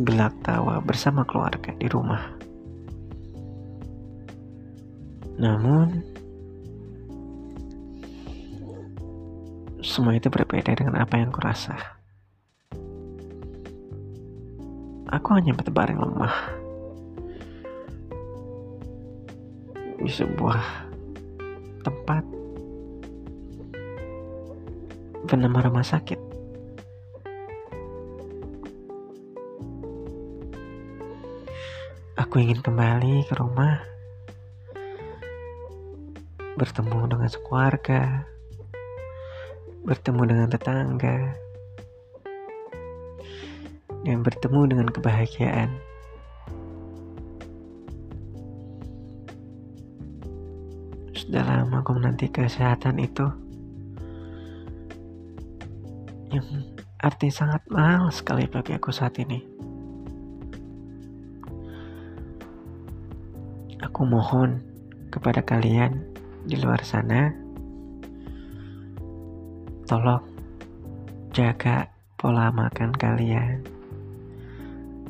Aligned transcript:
Gelak 0.00 0.32
tawa 0.48 0.80
bersama 0.80 1.28
keluarga 1.28 1.76
di 1.76 1.92
rumah. 1.92 2.24
Namun 5.36 6.16
Semua 9.98 10.14
itu 10.14 10.30
berbeda 10.30 10.78
dengan 10.78 11.02
apa 11.02 11.18
yang 11.18 11.34
kurasa 11.34 11.74
Aku 15.10 15.34
hanya 15.34 15.50
bertebaran 15.58 15.98
lemah 15.98 16.54
di 19.98 20.06
sebuah 20.06 20.62
tempat 21.82 22.22
bernama 25.26 25.66
rumah 25.66 25.82
sakit. 25.82 26.22
Aku 32.22 32.38
ingin 32.38 32.62
kembali 32.62 33.26
ke 33.26 33.34
rumah, 33.34 33.82
bertemu 36.54 37.10
dengan 37.10 37.26
sekeluarga, 37.26 38.22
bertemu 39.88 40.22
dengan 40.28 40.48
tetangga, 40.52 41.32
dan 44.04 44.20
bertemu 44.20 44.60
dengan 44.68 44.88
kebahagiaan. 44.92 45.72
Sudah 51.16 51.40
lama 51.40 51.80
aku 51.80 51.96
menanti 51.96 52.28
kesehatan 52.28 53.00
itu 53.00 53.24
yang 56.32 56.44
arti 57.00 57.32
sangat 57.32 57.64
mahal 57.72 58.12
sekali 58.12 58.44
bagi 58.44 58.76
aku 58.76 58.92
saat 58.92 59.16
ini. 59.16 59.40
Aku 63.88 64.04
mohon 64.04 64.60
kepada 65.08 65.40
kalian 65.40 66.04
di 66.44 66.60
luar 66.60 66.84
sana, 66.84 67.32
tolong 69.88 70.20
jaga 71.32 71.88
pola 72.20 72.52
makan 72.52 72.92
kalian 72.92 73.64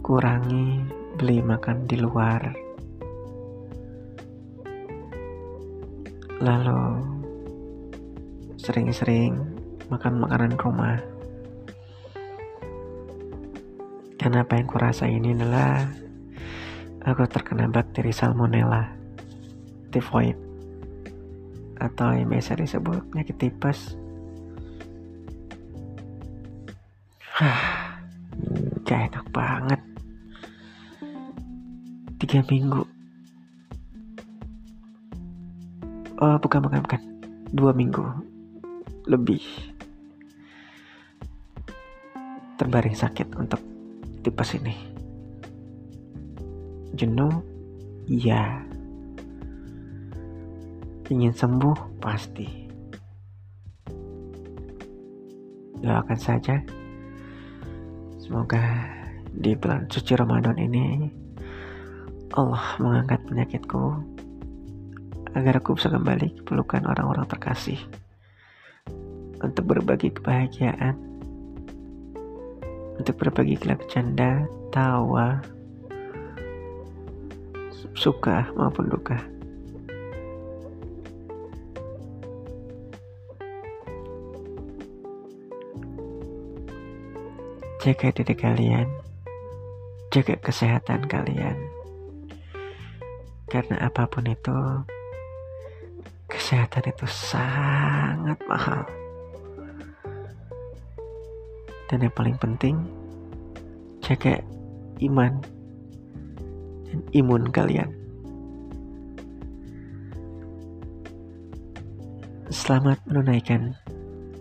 kurangi 0.06 0.86
beli 1.18 1.42
makan 1.42 1.82
di 1.90 1.98
luar. 1.98 2.54
Lalu 6.38 6.82
sering-sering 8.54 9.34
makan 9.90 10.22
makanan 10.22 10.54
rumah. 10.54 11.02
Karena 14.14 14.46
apa 14.46 14.62
yang 14.62 14.70
kurasa 14.70 15.10
ini 15.10 15.34
adalah 15.34 15.90
aku 17.02 17.26
terkena 17.26 17.66
bakteri 17.66 18.14
salmonella 18.14 18.94
typhoid 19.90 20.38
atau 21.82 22.14
yang 22.14 22.30
biasa 22.30 22.54
disebut 22.54 23.02
penyakit 23.10 23.34
tipes. 23.42 24.07
Hah, 27.38 27.94
gak 28.82 29.14
enak 29.14 29.26
banget. 29.30 29.78
Tiga 32.18 32.42
minggu. 32.50 32.82
Oh 36.18 36.34
bukan 36.42 36.66
bukan 36.66 36.82
bukan. 36.82 37.02
Dua 37.54 37.70
minggu 37.70 38.02
lebih. 39.06 39.38
Terbaring 42.58 42.98
sakit 42.98 43.30
untuk 43.38 43.62
tipes 44.26 44.58
ini. 44.58 44.74
Jenuh? 46.98 47.38
Iya. 48.10 48.66
Ingin 51.06 51.38
sembuh? 51.38 52.02
Pasti. 52.02 52.66
Doakan 55.78 56.18
saja 56.18 56.87
semoga 58.28 58.60
di 59.32 59.56
bulan 59.56 59.88
suci 59.88 60.12
Ramadan 60.12 60.60
ini 60.60 61.08
Allah 62.36 62.76
mengangkat 62.76 63.24
penyakitku 63.24 64.04
agar 65.32 65.64
aku 65.64 65.80
bisa 65.80 65.88
kembali 65.88 66.36
ke 66.36 66.42
pelukan 66.44 66.84
orang-orang 66.84 67.24
terkasih 67.24 67.80
untuk 69.40 69.64
berbagi 69.72 70.12
kebahagiaan 70.12 70.92
untuk 73.00 73.16
berbagi 73.16 73.56
gelap 73.56 73.80
canda 73.88 74.44
tawa 74.76 75.40
suka 77.96 78.44
maupun 78.52 78.92
duka 78.92 79.16
jaga 87.78 88.10
diri 88.10 88.34
kalian 88.34 88.88
jaga 90.10 90.34
kesehatan 90.42 91.06
kalian 91.06 91.78
karena 93.48 93.80
apa 93.80 94.04
pun 94.04 94.28
itu, 94.28 94.60
kesehatan 96.28 96.84
itu 96.84 97.08
sangat 97.08 98.36
mahal. 98.44 98.84
Dan 101.88 102.04
yang 102.04 102.12
paling 102.12 102.36
penting, 102.36 102.76
jaga 104.04 104.44
iman 105.00 105.40
dan 106.92 107.00
imun 107.16 107.48
kalian. 107.48 107.88
Selamat 112.52 113.00
menunaikan 113.08 113.72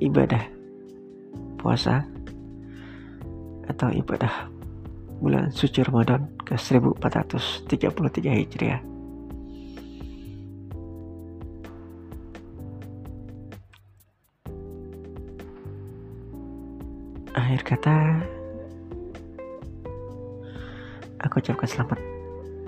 ibadah 0.04 0.44
puasa 1.56 2.04
atau 3.78 3.94
ibadah 3.94 4.50
bulan 5.22 5.54
suci 5.54 5.86
Ramadan 5.86 6.26
ke 6.42 6.58
1433 6.58 7.70
Hijriah. 8.26 8.82
akhir 17.38 17.62
kata 17.64 17.96
aku 21.22 21.38
ucapkan 21.38 21.70
selamat 21.70 22.00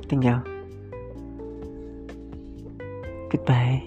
tinggal 0.08 0.40
goodbye 3.28 3.81